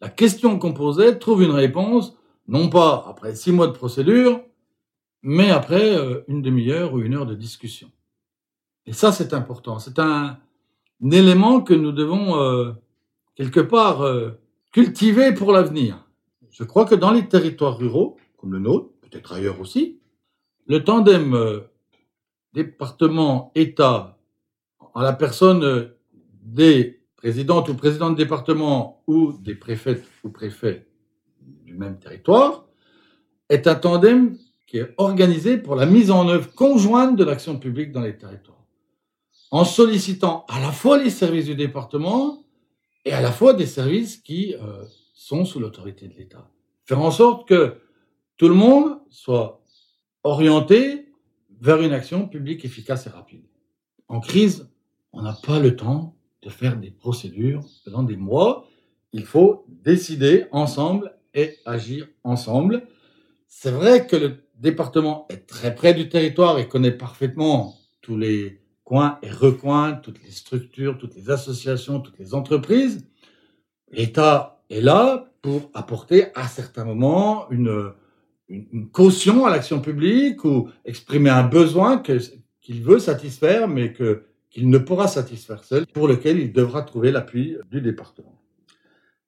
la 0.00 0.08
question 0.08 0.58
qu'on 0.58 0.72
posait 0.72 1.18
trouve 1.18 1.42
une 1.42 1.52
réponse, 1.52 2.16
non 2.46 2.68
pas 2.68 3.04
après 3.08 3.34
six 3.34 3.52
mois 3.52 3.66
de 3.66 3.72
procédure, 3.72 4.42
mais 5.22 5.50
après 5.50 5.96
euh, 5.96 6.22
une 6.28 6.42
demi-heure 6.42 6.94
ou 6.94 7.00
une 7.00 7.14
heure 7.14 7.26
de 7.26 7.34
discussion. 7.34 7.90
Et 8.86 8.92
ça, 8.92 9.12
c'est 9.12 9.34
important. 9.34 9.78
C'est 9.78 9.98
un, 9.98 10.38
élément 11.12 11.60
que 11.60 11.74
nous 11.74 11.92
devons 11.92 12.40
euh, 12.40 12.72
quelque 13.36 13.60
part 13.60 14.02
euh, 14.02 14.30
cultiver 14.72 15.32
pour 15.32 15.52
l'avenir. 15.52 16.04
Je 16.50 16.64
crois 16.64 16.86
que 16.86 16.94
dans 16.94 17.12
les 17.12 17.28
territoires 17.28 17.78
ruraux, 17.78 18.16
comme 18.36 18.52
le 18.52 18.58
nôtre, 18.58 18.90
peut-être 19.00 19.32
ailleurs 19.32 19.60
aussi, 19.60 20.00
le 20.66 20.82
tandem 20.82 21.62
département-État 22.52 24.18
en 24.94 25.00
la 25.00 25.12
personne 25.12 25.92
des 26.42 27.00
présidentes 27.16 27.68
ou 27.68 27.74
présidents 27.74 28.10
de 28.10 28.16
département 28.16 29.02
ou 29.06 29.32
des 29.32 29.54
préfètes 29.54 30.04
ou 30.24 30.30
préfets 30.30 30.88
du 31.64 31.74
même 31.74 31.98
territoire, 31.98 32.66
est 33.48 33.66
un 33.66 33.76
tandem 33.76 34.36
qui 34.68 34.76
est 34.76 34.94
organisé 34.98 35.56
pour 35.56 35.74
la 35.74 35.86
mise 35.86 36.10
en 36.10 36.28
œuvre 36.28 36.54
conjointe 36.54 37.16
de 37.16 37.24
l'action 37.24 37.58
publique 37.58 37.90
dans 37.90 38.02
les 38.02 38.16
territoires, 38.16 38.64
en 39.50 39.64
sollicitant 39.64 40.44
à 40.48 40.60
la 40.60 40.70
fois 40.70 40.98
les 40.98 41.08
services 41.10 41.46
du 41.46 41.54
département 41.54 42.44
et 43.06 43.12
à 43.12 43.22
la 43.22 43.32
fois 43.32 43.54
des 43.54 43.66
services 43.66 44.18
qui 44.18 44.54
euh, 44.54 44.84
sont 45.14 45.46
sous 45.46 45.58
l'autorité 45.58 46.06
de 46.06 46.14
l'État. 46.14 46.50
Faire 46.84 47.00
en 47.00 47.10
sorte 47.10 47.48
que 47.48 47.78
tout 48.36 48.46
le 48.46 48.54
monde 48.54 48.98
soit 49.08 49.62
orienté 50.22 51.12
vers 51.62 51.80
une 51.80 51.94
action 51.94 52.28
publique 52.28 52.66
efficace 52.66 53.06
et 53.06 53.10
rapide. 53.10 53.44
En 54.06 54.20
crise, 54.20 54.68
on 55.12 55.22
n'a 55.22 55.32
pas 55.32 55.58
le 55.58 55.76
temps 55.76 56.14
de 56.42 56.50
faire 56.50 56.76
des 56.76 56.90
procédures 56.90 57.64
pendant 57.86 58.02
des 58.02 58.16
mois. 58.16 58.68
Il 59.12 59.24
faut 59.24 59.64
décider 59.66 60.44
ensemble 60.52 61.16
et 61.32 61.56
agir 61.64 62.06
ensemble. 62.22 62.86
C'est 63.46 63.70
vrai 63.70 64.06
que 64.06 64.16
le 64.16 64.47
département 64.58 65.26
est 65.30 65.46
très 65.46 65.74
près 65.74 65.94
du 65.94 66.08
territoire 66.08 66.58
et 66.58 66.68
connaît 66.68 66.92
parfaitement 66.92 67.76
tous 68.00 68.16
les 68.16 68.60
coins 68.84 69.18
et 69.22 69.30
recoins, 69.30 69.92
toutes 69.92 70.22
les 70.24 70.30
structures, 70.30 70.98
toutes 70.98 71.14
les 71.14 71.30
associations, 71.30 72.00
toutes 72.00 72.18
les 72.18 72.34
entreprises. 72.34 73.06
L'État 73.90 74.62
est 74.70 74.80
là 74.80 75.30
pour 75.42 75.70
apporter 75.74 76.26
à 76.34 76.48
certains 76.48 76.84
moments 76.84 77.48
une, 77.50 77.92
caution 78.92 79.44
à 79.44 79.50
l'action 79.50 79.78
publique 79.80 80.42
ou 80.42 80.70
exprimer 80.86 81.28
un 81.28 81.42
besoin 81.42 81.98
qu'il 81.98 82.82
veut 82.82 82.98
satisfaire, 82.98 83.68
mais 83.68 83.92
qu'il 83.92 84.70
ne 84.70 84.78
pourra 84.78 85.06
satisfaire 85.06 85.64
seul, 85.64 85.86
pour 85.86 86.08
lequel 86.08 86.38
il 86.38 86.50
devra 86.50 86.80
trouver 86.80 87.12
l'appui 87.12 87.58
du 87.70 87.82
département. 87.82 88.40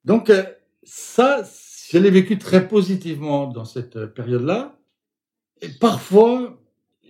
Donc 0.05 0.31
euh, 0.31 0.43
ça, 0.81 1.43
je 1.91 1.99
l'ai 1.99 2.09
vécu 2.09 2.39
très 2.39 2.67
positivement 2.67 3.45
dans 3.45 3.65
cette 3.65 4.07
période-là. 4.07 4.75
Et 5.61 5.69
parfois, 5.69 6.57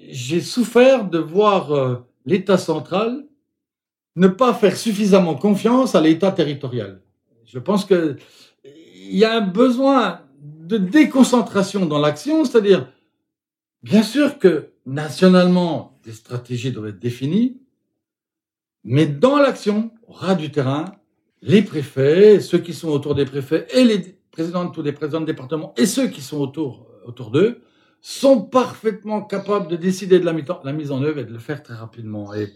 j'ai 0.09 0.41
souffert 0.41 1.09
de 1.09 1.17
voir 1.17 1.71
euh, 1.71 1.95
l'État 2.25 2.57
central 2.57 3.25
ne 4.15 4.27
pas 4.27 4.53
faire 4.53 4.75
suffisamment 4.75 5.35
confiance 5.35 5.95
à 5.95 6.01
l'État 6.01 6.31
territorial. 6.31 7.01
Je 7.45 7.59
pense 7.59 7.85
qu'il 7.85 8.17
y 9.09 9.23
a 9.23 9.37
un 9.37 9.41
besoin 9.41 10.21
de 10.41 10.77
déconcentration 10.77 11.85
dans 11.85 11.99
l'action, 11.99 12.43
c'est-à-dire, 12.43 12.91
bien 13.83 14.03
sûr 14.03 14.37
que 14.37 14.71
nationalement, 14.85 15.97
des 16.03 16.11
stratégies 16.11 16.71
doivent 16.71 16.87
être 16.89 16.99
définies, 16.99 17.61
mais 18.83 19.05
dans 19.05 19.37
l'action, 19.37 19.91
au 20.07 20.13
ras 20.13 20.35
du 20.35 20.51
terrain, 20.51 20.85
les 21.41 21.61
préfets, 21.61 22.39
ceux 22.39 22.57
qui 22.57 22.73
sont 22.73 22.89
autour 22.89 23.15
des 23.15 23.25
préfets 23.25 23.67
et 23.73 23.83
les 23.83 23.99
présidents 24.31 24.65
de 24.65 24.71
tous 24.71 24.81
les 24.81 24.91
présidents 24.91 25.21
de 25.21 25.25
département 25.25 25.73
et 25.77 25.85
ceux 25.85 26.07
qui 26.07 26.21
sont 26.21 26.37
autour, 26.37 26.87
autour 27.05 27.31
d'eux, 27.31 27.61
sont 28.01 28.41
parfaitement 28.41 29.21
capables 29.21 29.67
de 29.67 29.75
décider 29.75 30.19
de 30.19 30.25
la, 30.25 30.33
mise 30.73 30.91
en 30.91 31.03
œuvre 31.03 31.19
et 31.19 31.23
de 31.23 31.31
le 31.31 31.39
faire 31.39 31.61
très 31.61 31.75
rapidement. 31.75 32.33
Et 32.33 32.51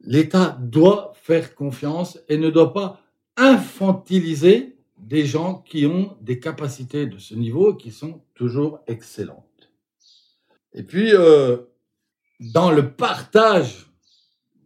l'État 0.00 0.58
doit 0.60 1.12
faire 1.22 1.54
confiance 1.54 2.18
et 2.28 2.38
ne 2.38 2.48
doit 2.48 2.72
pas 2.72 3.00
infantiliser 3.36 4.78
des 4.96 5.26
gens 5.26 5.62
qui 5.66 5.86
ont 5.86 6.16
des 6.22 6.40
capacités 6.40 7.06
de 7.06 7.18
ce 7.18 7.34
niveau 7.34 7.74
qui 7.74 7.92
sont 7.92 8.22
toujours 8.34 8.80
excellentes. 8.86 9.44
Et 10.72 10.82
puis, 10.82 11.12
euh, 11.12 11.58
dans 12.40 12.70
le 12.70 12.90
partage 12.92 13.86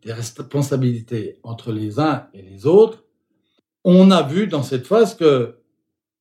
des 0.02 0.12
responsabilités 0.12 1.38
entre 1.42 1.72
les 1.72 1.98
uns 1.98 2.28
et 2.32 2.42
les 2.42 2.66
autres, 2.66 3.04
on 3.84 4.10
a 4.10 4.22
vu 4.22 4.46
dans 4.46 4.62
cette 4.62 4.86
phase 4.86 5.16
que 5.16 5.58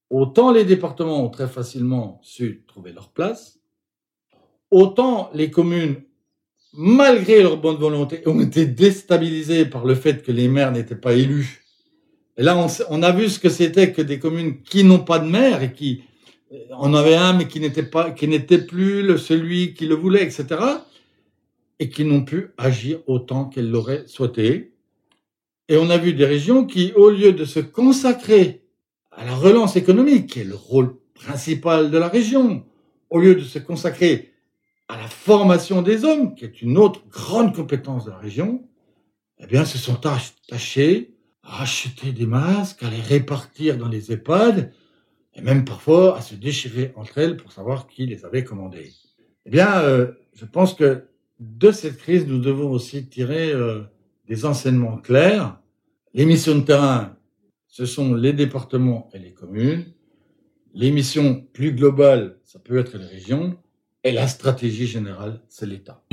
autant 0.10 0.52
les 0.52 0.66
départements 0.66 1.24
ont 1.24 1.30
très 1.30 1.48
facilement 1.48 2.20
su 2.24 2.64
trouver 2.68 2.92
leur 2.92 3.10
place, 3.10 3.61
autant 4.72 5.30
les 5.34 5.52
communes, 5.52 5.96
malgré 6.74 7.44
leur 7.44 7.58
bonne 7.58 7.78
volonté, 7.78 8.22
ont 8.26 8.40
été 8.40 8.66
déstabilisées 8.66 9.66
par 9.66 9.86
le 9.86 9.96
fait 9.96 10.24
que 10.24 10.32
les 10.32 10.48
maires 10.48 10.72
n'étaient 10.72 10.96
pas 10.96 11.14
élus. 11.14 11.64
Et 12.38 12.44
là, 12.44 12.58
on, 12.90 13.04
a 13.04 13.12
vu 13.12 13.30
ce 13.30 13.40
que 13.40 13.50
c'était 13.50 13.92
que 13.92 14.02
des 14.02 14.18
communes 14.18 14.62
qui 14.64 14.84
n'ont 14.84 15.04
pas 15.04 15.20
de 15.20 15.28
maire 15.28 15.62
et 15.62 15.74
qui 15.74 16.04
en 16.72 16.94
avait 16.94 17.16
un 17.16 17.34
mais 17.34 17.48
qui 17.48 17.60
n'était 17.60 17.84
pas, 17.84 18.12
qui 18.12 18.28
n'était 18.28 18.58
plus 18.58 19.18
celui 19.18 19.74
qui 19.74 19.86
le 19.86 19.96
voulait, 19.96 20.24
etc 20.24 20.58
et 21.82 21.90
qui 21.90 22.06
n'ont 22.06 22.24
pu 22.24 22.50
agir 22.60 23.00
autant 23.08 23.46
qu'elles 23.46 23.72
l'auraient 23.72 24.06
souhaité. 24.06 24.76
Et 25.68 25.78
on 25.78 25.90
a 25.90 25.98
vu 25.98 26.14
des 26.14 26.26
régions 26.26 26.64
qui, 26.64 26.94
au 26.94 27.10
lieu 27.10 27.34
de 27.34 27.44
se 27.44 27.60
consacrer 27.60 28.62
à 29.10 29.26
la 29.26 29.34
relance 29.34 29.76
économique, 29.76 30.28
qui 30.28 30.42
est 30.42 30.44
le 30.44 30.54
rôle 30.54 30.96
principal 31.16 31.90
de 31.90 31.98
la 31.98 32.08
région, 32.08 32.64
au 33.10 33.18
lieu 33.18 33.34
de 33.34 33.42
se 33.42 33.58
consacrer 33.58 34.31
à 34.92 34.98
la 34.98 35.08
formation 35.08 35.82
des 35.82 36.04
hommes, 36.04 36.36
qui 36.36 36.44
est 36.44 36.62
une 36.62 36.78
autre 36.78 37.02
grande 37.10 37.56
compétence 37.56 38.04
de 38.04 38.12
la 38.12 38.18
région, 38.18 38.68
eh 39.40 39.48
bien, 39.48 39.64
se 39.64 39.78
sont 39.78 39.96
tâchés 39.96 41.16
à 41.44 41.62
acheter 41.62 42.12
des 42.12 42.26
masques, 42.26 42.84
à 42.84 42.90
les 42.90 43.00
répartir 43.00 43.78
dans 43.78 43.88
les 43.88 44.12
EHPAD, 44.12 44.74
et 45.34 45.42
même 45.42 45.64
parfois 45.64 46.18
à 46.18 46.22
se 46.22 46.36
déchirer 46.36 46.92
entre 46.98 47.20
elles 47.20 47.38
pour 47.38 47.54
savoir 47.54 47.88
qui 47.88 48.06
les 48.06 48.26
avait 48.26 48.44
commandés. 48.44 48.92
Eh 49.46 49.50
bien, 49.50 49.80
euh, 49.80 50.12
je 50.34 50.44
pense 50.44 50.74
que 50.74 51.06
de 51.40 51.72
cette 51.72 51.98
crise, 51.98 52.28
nous 52.28 52.40
devons 52.40 52.70
aussi 52.70 53.08
tirer 53.08 53.50
euh, 53.54 53.84
des 54.28 54.46
enseignements 54.46 54.98
clairs. 54.98 55.58
Les 56.14 56.26
missions 56.26 56.56
de 56.56 56.66
terrain, 56.66 57.16
ce 57.68 57.86
sont 57.86 58.14
les 58.14 58.34
départements 58.34 59.10
et 59.14 59.20
les 59.20 59.32
communes. 59.32 59.86
Les 60.74 60.92
missions 60.92 61.48
plus 61.54 61.72
globales, 61.72 62.38
ça 62.44 62.60
peut 62.60 62.78
être 62.78 62.98
les 62.98 63.06
régions. 63.06 63.58
Et 64.04 64.12
la 64.12 64.28
stratégie 64.28 64.88
générale, 64.88 65.42
c'est 65.48 65.68
l'État. 65.68 66.04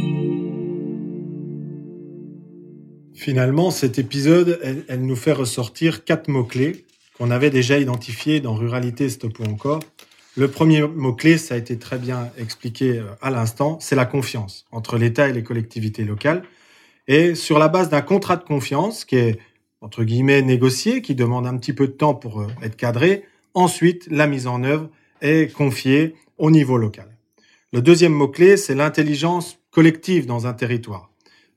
Finalement, 3.14 3.70
cet 3.70 3.98
épisode, 3.98 4.60
elle, 4.62 5.00
nous 5.00 5.16
fait 5.16 5.32
ressortir 5.32 6.04
quatre 6.04 6.28
mots-clés 6.28 6.84
qu'on 7.16 7.30
avait 7.30 7.50
déjà 7.50 7.78
identifiés 7.78 8.40
dans 8.40 8.54
Ruralité 8.54 9.08
Stop 9.08 9.38
ou 9.40 9.44
encore, 9.44 9.80
le 10.36 10.48
premier 10.48 10.82
mot-clé, 10.82 11.36
ça 11.38 11.54
a 11.54 11.56
été 11.56 11.78
très 11.78 11.98
bien 11.98 12.30
expliqué 12.38 12.98
euh, 12.98 13.06
à 13.20 13.30
l'instant, 13.30 13.78
c'est 13.80 13.96
la 13.96 14.06
confiance 14.06 14.66
entre 14.70 14.96
l'État 14.96 15.28
et 15.28 15.32
les 15.32 15.42
collectivités 15.42 16.04
locales. 16.04 16.44
Et 17.08 17.34
sur 17.34 17.58
la 17.58 17.66
base 17.66 17.88
d'un 17.88 18.02
contrat 18.02 18.36
de 18.36 18.44
confiance 18.44 19.04
qui 19.04 19.16
est, 19.16 19.40
entre 19.80 20.04
guillemets, 20.04 20.42
négocié, 20.42 21.02
qui 21.02 21.16
demande 21.16 21.46
un 21.46 21.56
petit 21.56 21.72
peu 21.72 21.88
de 21.88 21.92
temps 21.92 22.14
pour 22.14 22.42
euh, 22.42 22.46
être 22.62 22.76
cadré, 22.76 23.24
ensuite, 23.54 24.06
la 24.10 24.28
mise 24.28 24.46
en 24.46 24.62
œuvre, 24.62 24.90
est 25.22 25.52
confiée 25.52 26.14
au 26.36 26.52
niveau 26.52 26.76
local. 26.76 27.17
Le 27.70 27.82
deuxième 27.82 28.14
mot-clé, 28.14 28.56
c'est 28.56 28.74
l'intelligence 28.74 29.58
collective 29.70 30.24
dans 30.24 30.46
un 30.46 30.54
territoire. 30.54 31.10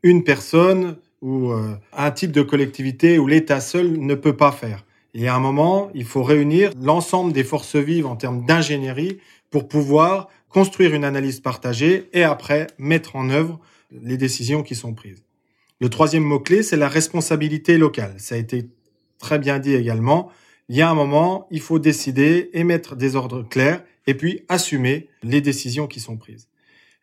Une 0.03 0.25
personne 0.25 0.98
ou 1.22 1.51
euh, 1.51 1.74
un 1.94 2.12
type 2.12 2.34
de 2.34 2.41
collectivité 2.41 3.18
où 3.18 3.27
l'État 3.27 3.62
seul 3.62 3.98
ne 3.98 4.15
peut 4.15 4.36
pas 4.36 4.51
faire. 4.51 4.86
Il 5.13 5.22
y 5.22 5.27
a 5.27 5.36
un 5.36 5.39
moment, 5.39 5.89
il 5.94 6.03
faut 6.03 6.24
réunir 6.24 6.72
l'ensemble 6.82 7.32
des 7.32 7.46
forces 7.46 7.77
vives 7.77 8.06
en 8.06 8.18
termes 8.18 8.46
d'ingénierie 8.46 9.20
pour 9.51 9.70
pouvoir 9.70 10.27
construire 10.50 10.94
une 10.94 11.06
analyse 11.06 11.39
partagée 11.39 12.10
et 12.12 12.24
après 12.24 12.68
mettre 12.77 13.15
en 13.15 13.30
œuvre 13.30 13.62
les 13.91 14.18
décisions 14.18 14.63
qui 14.63 14.75
sont 14.75 14.94
prises. 14.94 15.24
Le 15.80 15.89
troisième 15.89 16.24
mot-clé, 16.24 16.62
c'est 16.62 16.77
la 16.77 16.89
responsabilité 16.89 17.77
locale. 17.77 18.15
Ça 18.18 18.36
a 18.36 18.38
été 18.38 18.70
très 19.18 19.39
bien 19.39 19.60
dit 19.60 19.75
également. 19.75 20.30
Il 20.72 20.78
y 20.78 20.82
a 20.82 20.90
un 20.90 20.96
moment, 20.96 21.48
il 21.51 21.60
faut 21.60 21.80
décider, 21.80 22.50
émettre 22.54 22.96
des 22.96 23.18
ordres 23.18 23.44
clairs 23.44 23.84
et 24.08 24.13
puis 24.13 24.46
assumer 24.48 25.10
les 25.22 25.42
décisions 25.42 25.86
qui 25.86 26.00
sont 26.00 26.16
prises. 26.16 26.48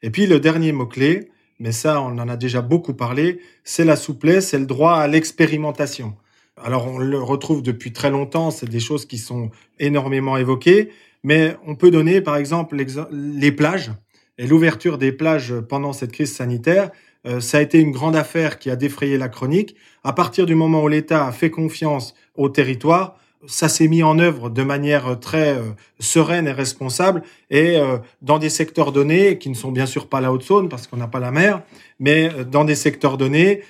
Et 0.03 0.09
puis 0.09 0.27
le 0.27 0.41
dernier 0.41 0.73
mot-clé, 0.73 1.29
mais 1.59 1.73
ça 1.73 2.01
on 2.01 2.17
en 2.17 2.31
a 2.31 2.39
déjà 2.39 2.63
beaucoup 2.63 2.95
parlé, 2.95 3.41
c'est 3.65 3.85
la 3.85 3.97
souplesse, 3.97 4.49
c'est 4.49 4.59
le 4.59 4.65
droit 4.65 4.95
à 4.95 5.07
l'expérimentation. 5.07 6.17
Alors 6.57 6.87
on 6.87 6.97
le 6.97 7.19
retrouve 7.19 7.63
depuis 7.63 7.93
très 7.93 8.09
longtemps, 8.09 8.51
c'est 8.51 8.71
des 8.71 8.81
choses 8.81 9.05
qui 9.05 9.19
sont 9.19 9.51
énormément 9.79 10.39
évoquées, 10.39 10.89
mais 11.23 11.55
on 11.67 11.75
peut 11.75 11.91
donner 11.91 12.23
par 12.23 12.39
exemple 12.39 12.83
les 13.13 13.53
plages 13.53 13.93
et 14.39 14.47
l'ouverture 14.47 14.97
des 14.97 15.13
plages 15.13 15.53
pendant 15.69 15.93
cette 15.93 16.13
crise 16.13 16.35
sanitaire. 16.35 16.91
Euh, 17.27 17.41
ça 17.41 17.59
a 17.59 17.61
été 17.61 17.81
une 17.81 17.91
grande 17.91 18.17
affaire 18.17 18.59
qui 18.59 18.71
a 18.71 18.77
défrayé 18.77 19.19
la 19.19 19.29
chronique. 19.29 19.77
À 20.05 20.15
partir 20.15 20.47
du 20.47 20.55
moment 20.55 20.83
où 20.83 20.89
l'État 20.89 21.27
a 21.27 21.33
fait 21.33 21.51
confiance 21.51 22.15
au 22.35 22.49
territoire, 22.49 23.19
ça 23.47 23.69
s'est 23.69 23.89
mis 23.89 24.03
en 24.03 24.19
œuvre 24.19 24.51
de 24.51 24.63
manière 24.63 25.19
très 25.21 25.57
euh, 25.57 25.63
sereine 26.01 26.49
et 26.49 26.53
responsable 26.53 27.23
et 27.51 27.77
euh, 27.77 27.99
dans 28.21 28.39
des 28.39 28.49
secteurs 28.49 28.91
donnés 28.91 29.39
qui 29.39 29.49
ne 29.49 29.55
sont 29.55 29.71
bien 29.71 29.87
sûr 29.87 30.09
pas 30.09 30.21
la 30.21 30.33
Haute-Saône 30.33 30.69
parce 30.69 30.87
qu'on 30.87 30.97
n'a 30.97 31.07
pas 31.07 31.21
la 31.21 31.31
mer, 31.31 31.63
mais 32.01 32.31
euh, 32.33 32.45
dans 32.45 32.65
des 32.65 32.75
secteurs 32.75 33.17
donnés, 33.17 33.63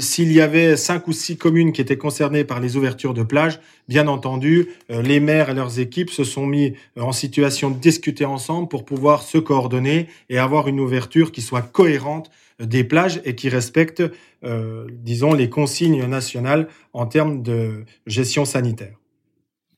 s'il 0.00 0.32
y 0.32 0.40
avait 0.40 0.76
cinq 0.76 1.06
ou 1.06 1.12
six 1.12 1.36
communes 1.36 1.72
qui 1.72 1.80
étaient 1.80 1.96
concernées 1.96 2.44
par 2.44 2.60
les 2.60 2.76
ouvertures 2.76 3.14
de 3.14 3.22
plages, 3.22 3.60
bien 3.88 4.08
entendu, 4.08 4.68
les 4.88 5.20
maires 5.20 5.50
et 5.50 5.54
leurs 5.54 5.78
équipes 5.78 6.10
se 6.10 6.24
sont 6.24 6.46
mis 6.46 6.74
en 6.98 7.12
situation 7.12 7.70
de 7.70 7.78
discuter 7.78 8.24
ensemble 8.24 8.68
pour 8.68 8.84
pouvoir 8.84 9.22
se 9.22 9.38
coordonner 9.38 10.08
et 10.28 10.38
avoir 10.38 10.68
une 10.68 10.80
ouverture 10.80 11.32
qui 11.32 11.42
soit 11.42 11.62
cohérente 11.62 12.30
des 12.58 12.84
plages 12.84 13.20
et 13.24 13.34
qui 13.34 13.48
respecte, 13.48 14.02
euh, 14.44 14.86
disons, 14.90 15.34
les 15.34 15.50
consignes 15.50 16.04
nationales 16.06 16.68
en 16.92 17.06
termes 17.06 17.42
de 17.42 17.84
gestion 18.06 18.44
sanitaire. 18.44 18.96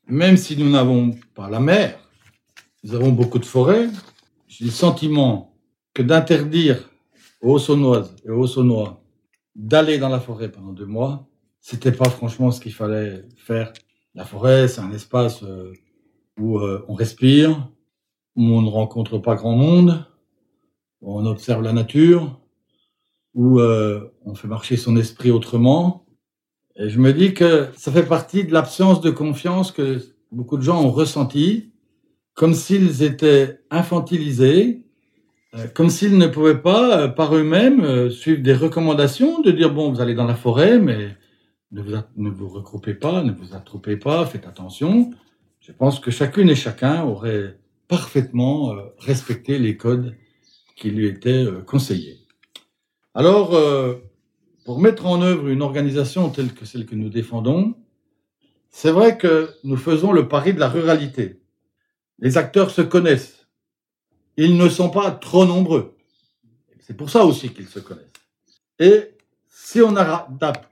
Même 0.07 0.37
si 0.37 0.57
nous 0.57 0.71
n'avons 0.71 1.17
pas 1.35 1.51
la 1.51 1.61
mer, 1.61 1.99
nous 2.85 2.95
avons 2.95 3.11
beaucoup 3.11 3.39
de 3.39 3.45
forêts, 3.45 3.89
j'ai 4.47 4.65
le 4.65 4.71
sentiment 4.71 5.55
que 5.93 6.03
d'interdire 6.03 6.89
aux 7.43 7.59
Saunoises 7.59 8.15
et 8.25 8.31
aux 8.31 8.47
d'aller 9.55 9.99
dans 9.99 10.09
la 10.09 10.21
forêt 10.21 10.51
pendant 10.51 10.73
deux 10.73 10.87
mois, 10.87 11.27
c'était 11.61 11.93
pas 11.93 12.09
franchement 12.09 12.51
ce 12.51 12.61
qu'il 12.61 12.73
fallait 12.73 13.25
faire. 13.37 13.73
La 14.15 14.25
forêt, 14.25 14.69
c'est 14.69 14.81
un 14.81 14.93
espace 14.93 15.43
euh, 15.43 15.73
où 16.39 16.59
euh, 16.59 16.85
on 16.89 16.95
respire, 16.95 17.69
où 18.37 18.43
on 18.43 18.63
ne 18.63 18.71
rencontre 18.71 19.19
pas 19.19 19.35
grand 19.35 19.57
monde, 19.57 20.07
où 21.01 21.19
on 21.19 21.27
observe 21.27 21.63
la 21.63 21.73
nature, 21.73 22.41
où 23.35 23.61
euh, 23.61 24.13
on 24.25 24.35
fait 24.35 24.49
marcher 24.49 24.77
son 24.77 24.97
esprit 24.97 25.31
autrement. 25.31 26.07
Et 26.77 26.89
je 26.89 26.99
me 26.99 27.13
dis 27.13 27.35
que 27.35 27.69
ça 27.77 27.93
fait 27.93 28.07
partie 28.07 28.45
de 28.45 28.53
l'absence 28.53 29.01
de 29.01 29.11
confiance 29.11 29.73
que 29.73 30.01
beaucoup 30.31 30.57
de 30.57 30.63
gens 30.63 30.83
ont 30.83 30.91
ressenti, 30.91 31.73
comme 32.35 32.55
s'ils 32.55 33.03
étaient 33.03 33.61
infantilisés, 33.71 34.83
euh, 35.55 35.67
comme 35.75 35.91
s'ils 35.91 36.19
ne 36.19 36.27
pouvaient 36.27 36.61
pas, 36.61 37.01
euh, 37.01 37.09
par 37.09 37.35
eux-mêmes, 37.35 38.11
suivre 38.11 38.43
des 38.43 38.55
recommandations 38.55 39.41
de 39.41 39.51
dire, 39.51 39.73
bon, 39.73 39.91
vous 39.91 40.01
allez 40.01 40.15
dans 40.15 40.27
la 40.27 40.35
forêt, 40.35 40.79
mais 40.79 41.17
ne 41.73 41.83
vous, 41.83 41.97
ne 42.17 42.31
vous 42.31 42.49
regroupez 42.49 42.95
pas, 42.95 43.23
ne 43.23 43.33
vous 43.33 43.55
attroupez 43.55 43.97
pas, 43.97 44.25
faites 44.27 44.47
attention. 44.47 45.11
Je 45.61 45.73
pense 45.73 46.01
que 46.01 46.11
chacune 46.11 46.49
et 46.49 46.55
chacun 46.55 47.05
aurait 47.05 47.59
parfaitement 47.88 48.75
respecté 48.99 49.59
les 49.59 49.77
codes 49.77 50.14
qui 50.77 50.91
lui 50.91 51.07
étaient 51.07 51.47
conseillés. 51.67 52.28
Alors, 53.18 53.57
euh, 53.57 53.94
pour 54.64 54.78
mettre 54.78 55.04
en 55.07 55.20
œuvre 55.22 55.48
une 55.48 55.61
organisation 55.61 56.31
telle 56.31 56.54
que 56.54 56.64
celle 56.64 56.87
que 56.87 56.94
nous 56.94 57.09
défendons, 57.09 57.74
c'est 58.70 58.92
vrai 58.92 59.18
que 59.18 59.50
nous 59.64 59.76
faisons 59.76 60.12
le 60.12 60.28
pari 60.28 60.54
de 60.54 60.61
la 60.61 60.68
ruralité. 60.68 61.40
Les 62.20 62.38
acteurs 62.38 62.70
se 62.70 62.81
connaissent. 62.81 63.48
Ils 64.37 64.57
ne 64.57 64.68
sont 64.68 64.88
pas 64.88 65.11
trop 65.11 65.44
nombreux. 65.44 65.96
C'est 66.78 66.96
pour 66.96 67.11
ça 67.11 67.24
aussi 67.24 67.48
qu'ils 67.48 67.66
se 67.66 67.81
connaissent. 67.81 68.07
Et 68.78 69.16
si 69.48 69.81
on 69.81 69.96
adapte 69.96 70.70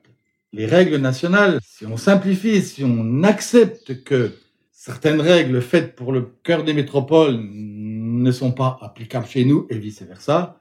les 0.52 0.66
règles 0.66 0.98
nationales, 0.98 1.58
si 1.64 1.84
on 1.84 1.96
simplifie, 1.96 2.62
si 2.62 2.84
on 2.84 3.24
accepte 3.24 4.04
que 4.04 4.30
certaines 4.70 5.20
règles 5.20 5.60
faites 5.60 5.96
pour 5.96 6.12
le 6.12 6.22
cœur 6.44 6.62
des 6.62 6.74
métropoles 6.74 7.40
ne 7.42 8.30
sont 8.30 8.52
pas 8.52 8.78
applicables 8.82 9.26
chez 9.26 9.44
nous 9.44 9.66
et 9.68 9.78
vice-versa, 9.78 10.60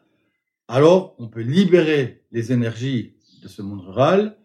alors 0.67 1.15
on 1.19 1.27
peut 1.27 1.41
libérer 1.41 2.23
les 2.31 2.51
énergies 2.51 3.15
de 3.43 3.47
ce 3.47 3.61
monde 3.61 3.81
rural, 3.81 4.37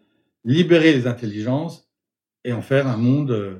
libérer 0.43 0.93
les 0.93 1.07
intelligences 1.07 1.89
et 2.43 2.53
en 2.53 2.61
faire 2.61 2.87
un 2.87 2.97
monde 2.97 3.31
euh, 3.31 3.59